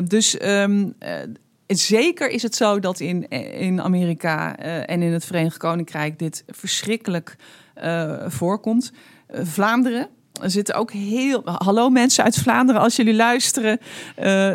[0.08, 1.14] Dus ehm, eh,
[1.74, 6.44] zeker is het zo dat in, in Amerika eh, en in het Verenigd Koninkrijk dit
[6.46, 7.36] verschrikkelijk
[7.74, 8.92] eh, voorkomt.
[9.26, 10.08] Eh, Vlaanderen.
[10.42, 11.42] Er zitten ook heel.
[11.44, 13.78] Hallo mensen uit Vlaanderen, als jullie luisteren.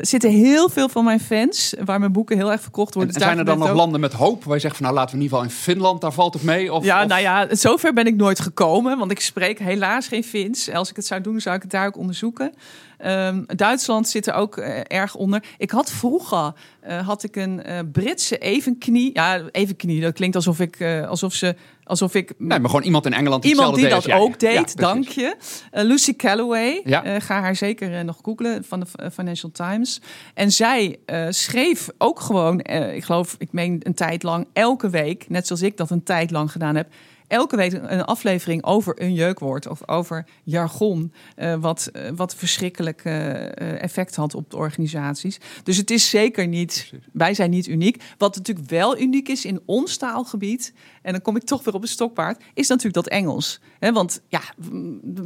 [0.01, 3.13] zitten heel veel van mijn fans, waar mijn boeken heel erg verkocht En, worden.
[3.13, 4.43] en Dus zijn er dan nog landen met hoop?
[4.43, 6.43] Waar je zegt van nou laten we in ieder geval in Finland, daar valt het
[6.43, 6.73] mee?
[6.73, 8.97] Of, ja, of- nou ja, zover ben ik nooit gekomen.
[8.97, 10.69] Want ik spreek helaas geen Fins.
[10.71, 12.53] Als ik het zou doen, zou ik het daar ook onderzoeken.
[12.97, 15.43] Ehm, Duitsland zit er ook eh, erg onder.
[15.57, 19.09] Ik had vroeger eh, had ik een eh, Britse evenknie.
[19.13, 20.01] Ja, evenknie.
[20.01, 23.75] Dat klinkt alsof ik alsof ze alsof ik Nee, maar gewoon iemand in Engeland Iemand
[23.75, 24.41] die dat ook.
[24.41, 25.35] Ja, deed, dank je.
[25.71, 27.19] Lucy Calloway, Ja.
[27.19, 30.01] ga haar zeker nog googlen van de Financial Times.
[30.33, 32.59] En zij schreef ook gewoon,
[32.93, 36.31] ik geloof, ik meen een tijd lang, elke week, net zoals ik dat een tijd
[36.31, 36.87] lang gedaan heb,
[37.27, 43.01] elke week een aflevering over een jeukwoord of over jargon, eh, wat, eh, wat verschrikkelijk
[43.03, 45.39] eh, effect had op de organisaties.
[45.63, 48.03] Dus het is zeker niet, wij zijn niet uniek.
[48.17, 51.81] Wat natuurlijk wel uniek is in ons taalgebied, en dan kom ik toch weer op
[51.81, 53.59] een stokpaard, is natuurlijk dat Engels.
[53.79, 54.41] Want ja,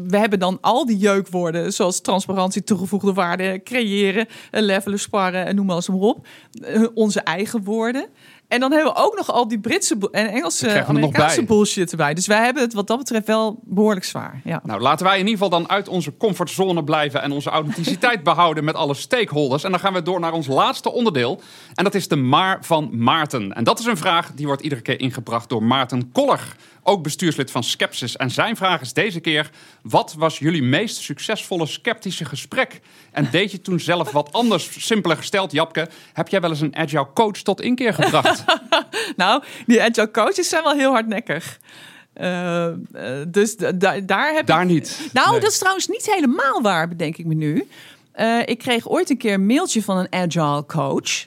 [0.08, 5.66] we hebben dan al die jeukwoorden, zoals transparantie, toegevoegde waarde, creëren, levelen, sparren en noem
[5.66, 6.28] maar eens maar op.
[6.94, 8.06] Onze eigen woorden.
[8.52, 12.14] En dan hebben we ook nog al die Britse en Engelse, er Amerikaanse bullshit erbij.
[12.14, 14.42] Dus wij hebben het wat dat betreft wel behoorlijk zwaar.
[14.44, 14.62] Ja.
[14.64, 18.64] Nou, laten wij in ieder geval dan uit onze comfortzone blijven en onze authenticiteit behouden
[18.64, 19.64] met alle stakeholders.
[19.64, 21.42] En dan gaan we door naar ons laatste onderdeel.
[21.74, 23.54] En dat is de maar van Maarten.
[23.54, 26.56] En dat is een vraag die wordt iedere keer ingebracht door Maarten Koller.
[26.84, 28.16] Ook bestuurslid van Skepsis.
[28.16, 29.50] En zijn vraag is deze keer:
[29.82, 32.80] wat was jullie meest succesvolle sceptische gesprek?
[33.12, 34.86] En deed je toen zelf wat anders?
[34.86, 38.44] Simpeler gesteld, Japke, heb jij wel eens een agile coach tot inkeer gebracht?
[39.16, 41.60] Nou, die agile coaches zijn wel heel hardnekkig.
[42.14, 42.74] Eh, eh,
[43.28, 44.68] dus da- da- daar heb Daar ik...
[44.68, 45.10] niet.
[45.14, 45.40] Nou, Nee.
[45.40, 47.68] dat is trouwens niet helemaal waar, bedenk ik me nu.
[48.12, 51.26] Eh, ik kreeg ooit een keer een mailtje van een agile coach.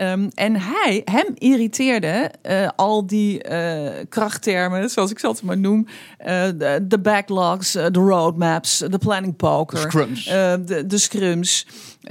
[0.00, 5.58] Ehm, en hij, hem irriteerde eh, al die eh, krachttermen, zoals ik ze altijd maar
[5.58, 5.86] noem.
[6.18, 6.48] eh,
[6.82, 9.74] de, backlogs, de roadmaps, de planning poker.
[9.76, 10.24] De scrums.
[10.24, 11.66] de, de scrums.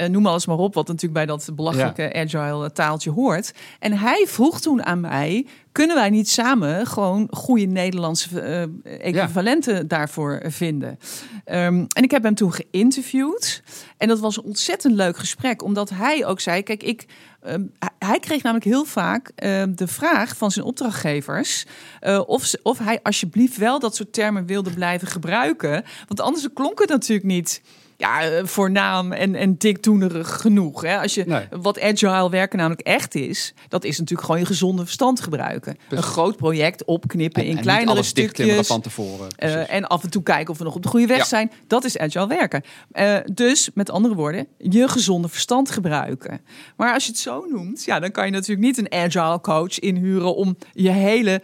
[0.08, 3.54] noem alles maar op, wat natuurlijk bij dat belachelijke agile taaltje hoort.
[3.80, 5.46] En hij vroeg toen aan mij,
[5.80, 8.64] kunnen wij niet samen gewoon goede Nederlandse eh,
[9.08, 11.00] equivalenten daarvoor vinden?
[11.46, 13.64] Ehm, en ik heb hem toen geïnterviewd.
[13.98, 17.06] En dat was een ontzettend leuk gesprek, omdat hij ook zei: Kijk, ik.
[17.42, 17.64] Ehm,
[18.00, 21.66] hij kreeg namelijk heel vaak ehm, de vraag van zijn opdrachtgevers
[22.02, 25.84] uh, of, ze, of hij alsjeblieft wel dat soort termen wilde blijven gebruiken.
[26.08, 27.62] Want anders klonk het natuurlijk niet
[28.00, 30.82] ja, eh, voornaam en, en dikdoenerig genoeg.
[30.82, 31.00] Hè?
[31.02, 35.22] Als je wat agile werken namelijk echt is, dat is natuurlijk gewoon je gezonde verstand
[35.22, 35.78] gebruiken.
[35.90, 38.68] Een groot project opknippen in kleinere stukjes.
[38.68, 39.28] van tevoren.
[39.40, 41.52] Uh, en af en toe kijken of we nog op de goede weg zijn.
[41.68, 42.64] Dat is agile werken.
[42.94, 46.42] Uh, dus met andere woorden, je gezonde verstand gebruiken.
[46.76, 49.80] Maar als je het zo noemt, ja, dan kan je natuurlijk niet een agile coach
[49.80, 51.42] inhuren om je hele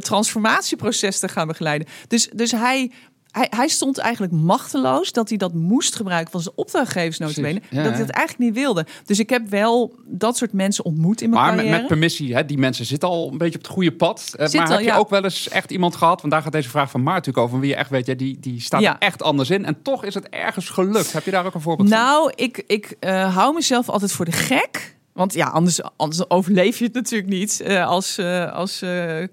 [0.00, 1.88] transformatieproces te gaan begeleiden.
[2.06, 2.90] Dus, dus hij
[3.30, 7.60] hij, hij, stond eigenlijk machteloos dat hij dat moest gebruiken van zijn opdrachtgevers notabene.
[7.70, 8.86] Ja, dat hij het eigenlijk niet wilde.
[9.04, 11.76] Dus ik heb wel dat soort mensen ontmoet in mijn maar carrière.
[11.76, 14.34] met, permissie, hè, die mensen zitten al een beetje op het goede pad.
[14.38, 16.90] Uh, maar heb je ook wel eens echt iemand gehad, want daar gaat deze vraag
[16.90, 19.50] van Maart natuurlijk over, wie je echt weet, ja, die, die staat er echt anders
[19.50, 19.64] in.
[19.64, 21.12] En toch is het ergens gelukt.
[21.12, 22.20] Heb je daar ook een voorbeeld nou, van?
[22.20, 24.96] Nou, ik, ik uh, hou mezelf altijd voor de gek.
[25.12, 28.18] Want ja, anders, anders overleef je het natuurlijk niet uh, als,
[28.52, 28.84] als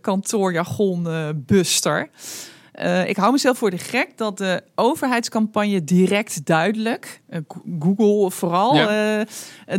[0.02, 1.08] kantoorjargon
[1.46, 2.10] buster.
[2.82, 7.40] Uh, ik hou mezelf voor de gek dat de overheidscampagne direct duidelijk, uh,
[7.80, 9.20] Google vooral, ja.
[9.20, 9.26] uh,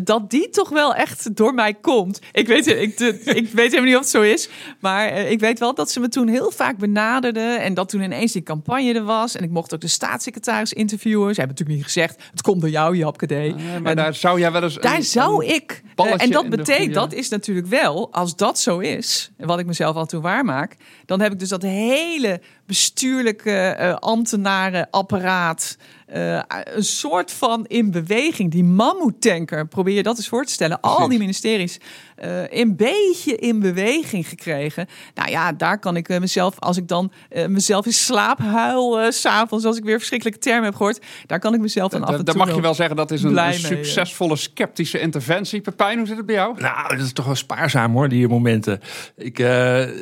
[0.02, 2.20] dat die toch wel echt door mij komt.
[2.32, 4.48] Ik weet, ik, de, ik weet helemaal niet of het zo is,
[4.80, 8.32] maar ik weet wel dat ze me toen heel vaak benaderden en dat toen ineens
[8.32, 9.34] die campagne er was.
[9.36, 11.34] En ik mocht ook de staatssecretaris interviewen.
[11.34, 13.30] Ze hebben natuurlijk niet gezegd, het komt door jou, Japke D.
[13.30, 14.78] maar en daar zou jij wel eens.
[14.78, 15.82] Daar zou ik.
[16.16, 20.06] en dat betekent, dat is natuurlijk wel, als dat zo is, wat ik mezelf al
[20.06, 25.76] toe waarmaak, dan heb ik dus dat hele bestuurlijke uh, ambtenarenapparaat.
[26.14, 28.50] Uh, een soort van in beweging.
[28.50, 30.80] Die mammoetanker, probeer je dat eens voor te stellen.
[30.80, 30.98] Precies.
[30.98, 31.78] Al die ministeries
[32.24, 34.86] uh, een beetje in beweging gekregen.
[35.14, 39.10] Nou ja, daar kan ik mezelf, als ik dan uh, mezelf in slaap huil, uh,
[39.10, 42.14] s'avonds, als ik weer verschrikkelijke termen heb gehoord, daar kan ik mezelf dan af en
[42.14, 42.24] toe.
[42.24, 45.60] Dan mag je wel zeggen dat is een, een succesvolle mee, sceptische interventie.
[45.60, 46.60] Pepijn, hoe zit het bij jou?
[46.60, 48.80] Nou, dat is toch wel spaarzaam hoor, die momenten.
[49.16, 49.38] Ik,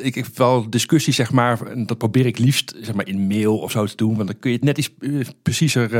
[0.01, 3.71] ik heb wel discussies, zeg maar, dat probeer ik liefst zeg maar, in mail of
[3.71, 4.89] zo te doen, want dan kun je het net iets
[5.41, 5.94] preciezer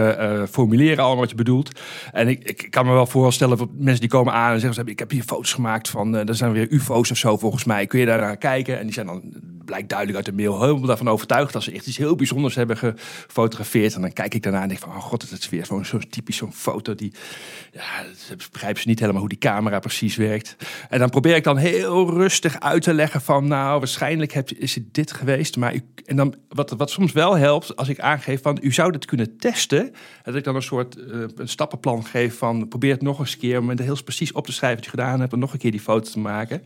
[0.51, 1.79] formuleren, allemaal wat je bedoelt.
[2.11, 5.11] En ik, ik kan me wel voorstellen, mensen die komen aan en zeggen, ik heb
[5.11, 7.85] hier foto's gemaakt van uh, er zijn weer UFO's of zo volgens mij.
[7.85, 8.77] Kun je daar naar kijken?
[8.79, 9.21] En die zijn dan,
[9.65, 12.77] blijkt duidelijk uit de mail, helemaal daarvan overtuigd dat ze echt iets heel bijzonders hebben
[12.77, 13.95] gefotografeerd.
[13.95, 15.99] En dan kijk ik daarna en denk van, oh god, het is weer zo'n zo
[16.09, 17.13] typisch zo'n foto die,
[17.71, 17.83] ja,
[18.51, 20.55] begrijpen ze niet helemaal hoe die camera precies werkt.
[20.89, 24.93] En dan probeer ik dan heel rustig uit te leggen van, nou, waarschijnlijk is het
[24.93, 25.57] dit geweest.
[25.57, 25.73] Maar
[26.05, 29.37] en dan, wat, wat soms wel helpt, als ik aangeef van, u zou dit kunnen
[29.37, 29.84] testen.
[30.23, 33.39] Dat ik dan een soort uh, een stappenplan geef van, probeer het nog eens een
[33.39, 35.71] keer om heel precies op te schrijven wat je gedaan hebt en nog een keer
[35.71, 36.63] die foto te maken.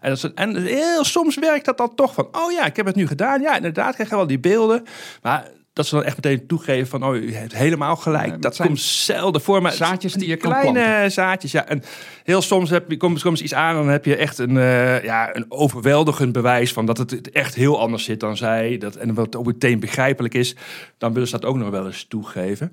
[0.00, 2.86] En, dat is, en heel soms werkt dat dan toch van, oh ja, ik heb
[2.86, 3.40] het nu gedaan.
[3.40, 4.84] Ja, inderdaad, krijg je wel die beelden.
[5.22, 8.26] Maar dat ze dan echt meteen toegeven van, oh, u heeft helemaal gelijk.
[8.26, 9.62] Ja, dat komt zelden voor.
[9.62, 11.12] Maar zaadjes die je kan Kleine planten.
[11.12, 11.66] zaadjes, ja.
[11.66, 11.82] En
[12.24, 15.04] heel soms heb je, komt, komt iets aan en dan heb je echt een, uh,
[15.04, 18.78] ja, een overweldigend bewijs van dat het echt heel anders zit dan zij.
[18.78, 20.56] Dat, en wat ook meteen begrijpelijk is,
[20.98, 22.72] dan willen ze dat ook nog wel eens toegeven.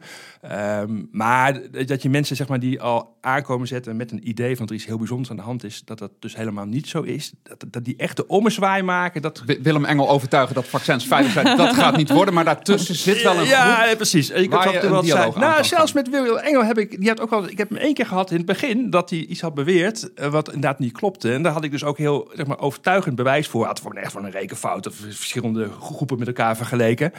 [0.81, 4.57] Um, maar dat je mensen zeg maar, die al aankomen zetten met een idee van
[4.57, 7.01] dat er iets heel bijzonders aan de hand is, dat dat dus helemaal niet zo
[7.01, 7.33] is.
[7.43, 9.21] Dat, dat die echte ommezwaai maken.
[9.21, 9.43] Dat...
[9.61, 12.33] Willem Engel overtuigen dat vaccins veilig zijn, dat gaat niet worden.
[12.33, 13.49] Maar daartussen zit wel een groep.
[13.49, 14.29] Ja, precies.
[14.29, 15.31] Ik waar je wel zijn.
[15.35, 17.93] Nou, zelfs met Willem Engel heb ik, die had ook wel, ik heb hem één
[17.93, 21.33] keer gehad in het begin dat hij iets had beweerd wat inderdaad niet klopte.
[21.33, 23.65] En daar had ik dus ook heel zeg maar, overtuigend bewijs voor.
[23.65, 27.11] Had voor echt van een rekenfout of verschillende groepen met elkaar vergeleken.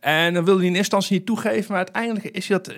[0.00, 2.74] En dan wilde hij in eerste instantie niet toegeven, maar uiteindelijk is hij dat.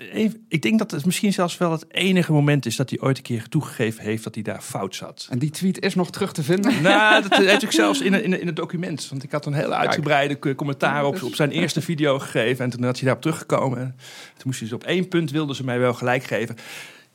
[0.47, 3.23] Ik denk dat het misschien zelfs wel het enige moment is dat hij ooit een
[3.23, 5.27] keer toegegeven heeft dat hij daar fout zat.
[5.29, 6.75] En die tweet is nog terug te vinden?
[6.87, 9.07] Nou, dat heeft ik zelfs in, in, in het document.
[9.09, 12.36] Want ik had een hele uitgebreide commentaar op, op zijn eerste video gegeven.
[12.37, 13.79] En toen had hij daarop teruggekomen.
[13.79, 13.95] En
[14.33, 16.55] toen moest hij dus op één punt wilden ze mij wel gelijk geven.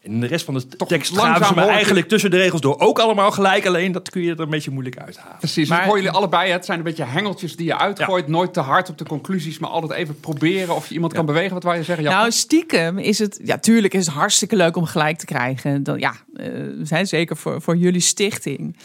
[0.03, 2.79] En de rest van de Toch tekst gaven ze me eigenlijk tussen de regels door
[2.79, 3.67] ook allemaal gelijk.
[3.67, 5.39] Alleen dat kun je er een beetje moeilijk uithalen.
[5.39, 6.51] Precies, maar hoor jullie allebei.
[6.51, 8.25] Het zijn een beetje hengeltjes die je uitgooit.
[8.25, 8.31] Ja.
[8.31, 11.19] Nooit te hard op de conclusies, maar altijd even proberen of je iemand ja.
[11.19, 11.55] kan bewegen.
[11.55, 12.05] Wat wou je zeggen?
[12.05, 12.19] Jappe?
[12.19, 13.41] Nou, stiekem is het...
[13.45, 15.83] Ja, tuurlijk is het hartstikke leuk om gelijk te krijgen.
[15.83, 16.47] Dan, ja, uh,
[16.83, 18.77] zijn zeker voor, voor jullie stichting.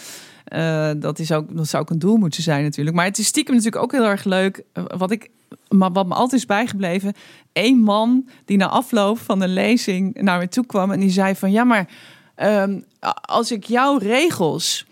[0.54, 2.96] Uh, dat, is ook, dat zou ook een doel moeten zijn natuurlijk.
[2.96, 4.64] Maar het is stiekem natuurlijk ook heel erg leuk.
[4.74, 5.30] Uh, wat ik
[5.70, 7.14] maar wat me altijd is bijgebleven,
[7.54, 11.36] één man die na afloop van de lezing naar me toe kwam en die zei
[11.36, 11.90] van ja, maar
[12.36, 12.86] um,
[13.22, 14.86] als ik jouw regels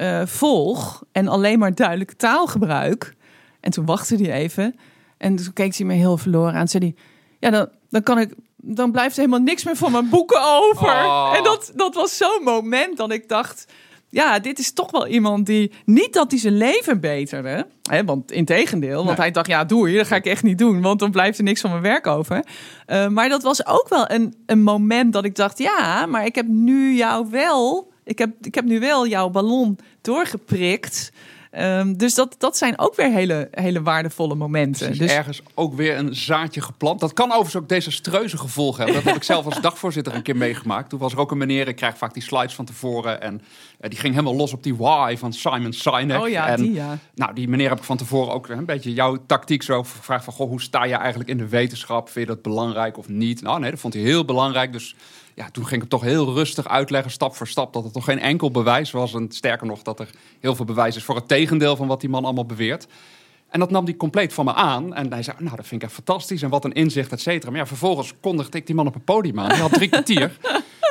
[0.00, 3.14] uh, volg en alleen maar duidelijke taal gebruik,
[3.60, 4.76] en toen wachtte hij even
[5.16, 6.94] en toen keek hij me heel verloren aan, zei hij
[7.38, 11.04] ja, dan, dan kan ik dan blijft er helemaal niks meer van mijn boeken over.
[11.04, 11.32] Oh.
[11.36, 13.66] En dat, dat was zo'n moment dat ik dacht...
[14.10, 15.72] Ja, dit is toch wel iemand die...
[15.84, 17.66] Niet dat hij zijn leven beterde.
[17.82, 18.94] Hè, want in tegendeel.
[18.94, 19.16] Want Nee.
[19.16, 20.80] hij dacht, ja, doei, dat ga ik echt niet doen.
[20.82, 22.44] Want dan blijft er niks van mijn werk over.
[22.86, 25.58] Eh, maar dat was ook wel een, een moment dat ik dacht...
[25.58, 27.92] Ja, maar ik heb nu jou wel...
[28.04, 31.12] Ik heb, ik heb nu wel jouw ballon doorgeprikt.
[31.50, 34.98] Ehm, dus dat, dat zijn ook weer hele, hele waardevolle momenten.
[34.98, 37.00] Dus ergens ook weer een zaadje geplant.
[37.00, 38.94] Dat kan overigens ook desastreuze gevolgen hebben.
[38.94, 40.90] Dat heb ik zelf als dagvoorzitter een keer meegemaakt.
[40.90, 43.20] Toen was er ook een meneer, ik krijg vaak die slides van tevoren.
[43.20, 43.42] En
[43.80, 46.20] eh, die ging helemaal los op die why van Simon Sinek.
[46.20, 46.98] Oh ja, en, die ja.
[47.14, 50.32] Nou, die meneer heb ik van tevoren ook een beetje jouw tactiek zo gevraagd van...
[50.32, 52.08] Goh, hoe sta je eigenlijk in de wetenschap?
[52.08, 53.42] Vind je dat belangrijk of niet?
[53.42, 54.72] Nou nee, dat vond hij heel belangrijk.
[54.72, 54.94] Dus
[55.38, 57.72] ja, toen ging ik toch heel rustig uitleggen, stap voor stap...
[57.72, 59.14] dat het toch geen enkel bewijs was.
[59.14, 62.10] En sterker nog, dat er heel veel bewijs is voor het tegendeel van wat die
[62.10, 62.86] man allemaal beweert.
[63.48, 64.94] En dat nam hij compleet van me aan.
[64.94, 66.42] En hij zei, nou, dat vind ik echt fantastisch.
[66.42, 67.50] En wat een inzicht, et cetera.
[67.50, 69.48] Maar ja, vervolgens kondigde ik die man op een podium aan.
[69.48, 70.36] Die had drie kwartier.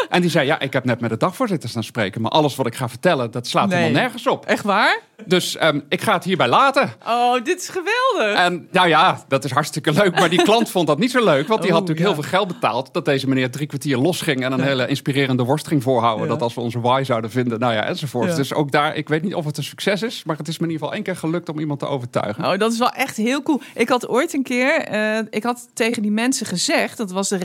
[0.10, 2.22] En die zei, ja, ik heb net met de dagvoorzitter staan spreken.
[2.22, 3.78] Maar alles wat ik ga vertellen, dat slaat Nee.
[3.80, 4.46] helemaal nergens op.
[4.46, 5.00] Echt waar?
[5.26, 6.94] Dus ehm, ik ga het hierbij laten.
[7.08, 8.38] Oh, dit is geweldig.
[8.40, 10.20] En nou ja, dat is hartstikke leuk.
[10.20, 11.48] Maar die klant vond dat niet zo leuk.
[11.48, 12.06] Want die had Oh, natuurlijk ja.
[12.14, 12.94] heel veel geld betaald.
[12.94, 14.44] Dat deze meneer drie kwartier losging.
[14.44, 16.26] En een hele inspirerende worst ging voorhouden.
[16.26, 16.32] Ja.
[16.32, 17.60] Dat als we onze why zouden vinden.
[17.60, 18.36] Nou ja, enzovoort.
[18.36, 20.24] Dus ook daar, ik weet niet of het een succes is.
[20.24, 22.46] Maar het is me in ieder geval één keer gelukt om iemand te overtuigen.
[22.46, 23.62] Oh, dat is wel echt heel cool.
[23.76, 27.38] Ik had ooit een keer, eh, ik had tegen die mensen gezegd, dat was de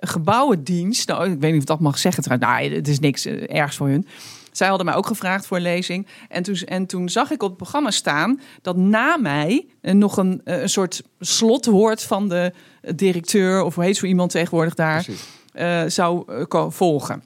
[0.00, 1.08] Rijksgebouwendienst.
[1.08, 2.50] Nou, ik weet niet of dat mag zeggen trouwens.
[2.50, 4.06] Nou, het is niks eh, ergs voor hun.
[4.52, 6.06] Zij hadden mij ook gevraagd voor een lezing.
[6.28, 10.16] En toen, en toen zag ik op het programma staan dat na mij eh, nog
[10.16, 12.52] een, eh, een soort slotwoord van de
[12.94, 15.06] directeur, of hoe heet zo iemand tegenwoordig daar,
[15.90, 16.24] zou
[16.70, 17.22] volgen.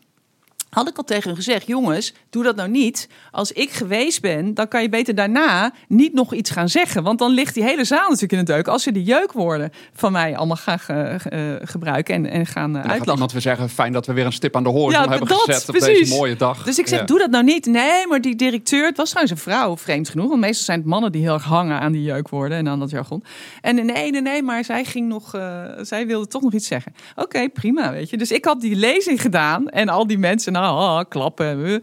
[0.70, 3.08] Had ik al tegen hen gezegd, jongens, doe dat nou niet.
[3.30, 7.02] Als ik geweest ben, dan kan je beter daarna niet nog iets gaan zeggen.
[7.02, 8.68] Want dan ligt die hele zaal natuurlijk in het deuk.
[8.68, 12.70] Als ze die jeukwoorden van mij allemaal gaan ge- ge- eh, gebruiken en, en gaan
[12.70, 13.12] eh, En dan uitlachen.
[13.12, 15.40] iemand weer zeggen, fijn dat we weer een stip aan de horizon Ja, hebben dat,
[15.40, 15.98] gezet op precies.
[15.98, 16.64] deze mooie dag.
[16.64, 17.04] Dus ik zeg, Ja.
[17.04, 17.66] doe dat nou niet.
[17.66, 20.28] Nee, maar die directeur, het was trouwens een vrouw, vreemd genoeg.
[20.28, 22.90] Want meestal zijn het mannen die heel erg hangen aan die jeukwoorden en aan dat
[22.90, 23.24] jargon.
[23.60, 26.94] En nee, nee, nee, maar zij ging nog, eh, zij wilde toch nog iets zeggen.
[27.16, 28.16] Oké, prima, weet je.
[28.16, 31.64] Dus ik had die lezing gedaan en al die mensen, nou, ah, klappen.
[31.66, 31.74] eh.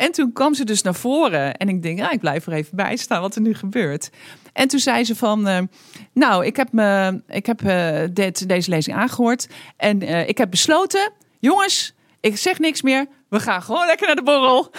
[0.00, 2.76] En toen kwam ze dus naar voren en ik denk, ja, ik blijf er even
[2.76, 4.10] bij staan wat er nu gebeurt.
[4.52, 5.58] En toen zei ze van, eh,
[6.12, 10.50] nou, ik heb, me, ik heb eh, dit, deze lezing aangehoord en eh, ik heb
[10.50, 14.70] besloten, jongens, ik zeg niks meer, we gaan gewoon lekker naar de borrel.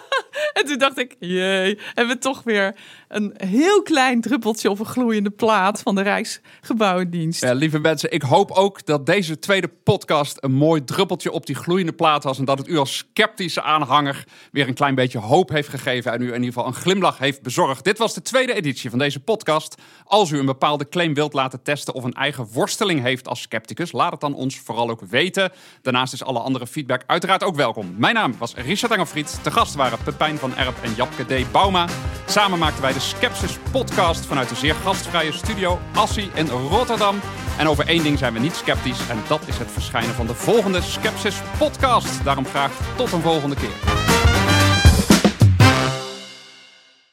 [0.58, 2.74] en toen dacht ik, jee, hebben we toch weer
[3.08, 7.42] een heel klein druppeltje op een gloeiende plaat van de Rijksgebouwendienst.
[7.42, 11.54] Ja, lieve mensen, ik hoop ook dat deze tweede podcast een mooi druppeltje op die
[11.54, 12.38] gloeiende plaat was.
[12.38, 16.12] En dat het u als sceptische aanhanger weer een klein beetje hoop heeft gegeven.
[16.12, 17.84] En u in ieder geval een glimlach heeft bezorgd.
[17.84, 19.74] Dit was de tweede editie van deze podcast.
[20.04, 23.92] Als u een bepaalde claim wilt laten testen of een eigen worsteling heeft als scepticus,
[23.92, 25.52] laat het dan ons vooral ook weten.
[25.82, 27.94] Daarnaast is alle andere feedback uiteraard ook welkom.
[27.96, 29.38] Mijn naam was Richard Engelfried.
[29.42, 31.52] Te gast waren Pepijn van Erp en Japke D.
[31.52, 31.88] Bauma.
[32.26, 37.20] Samen maakten wij de Skepsis podcast vanuit de zeer gastvrije studio Assie in Rotterdam.
[37.58, 40.34] En over één ding zijn we niet sceptisch en dat is het verschijnen van de
[40.34, 42.24] volgende Skepsis podcast.
[42.24, 44.37] Daarom graag tot een volgende keer.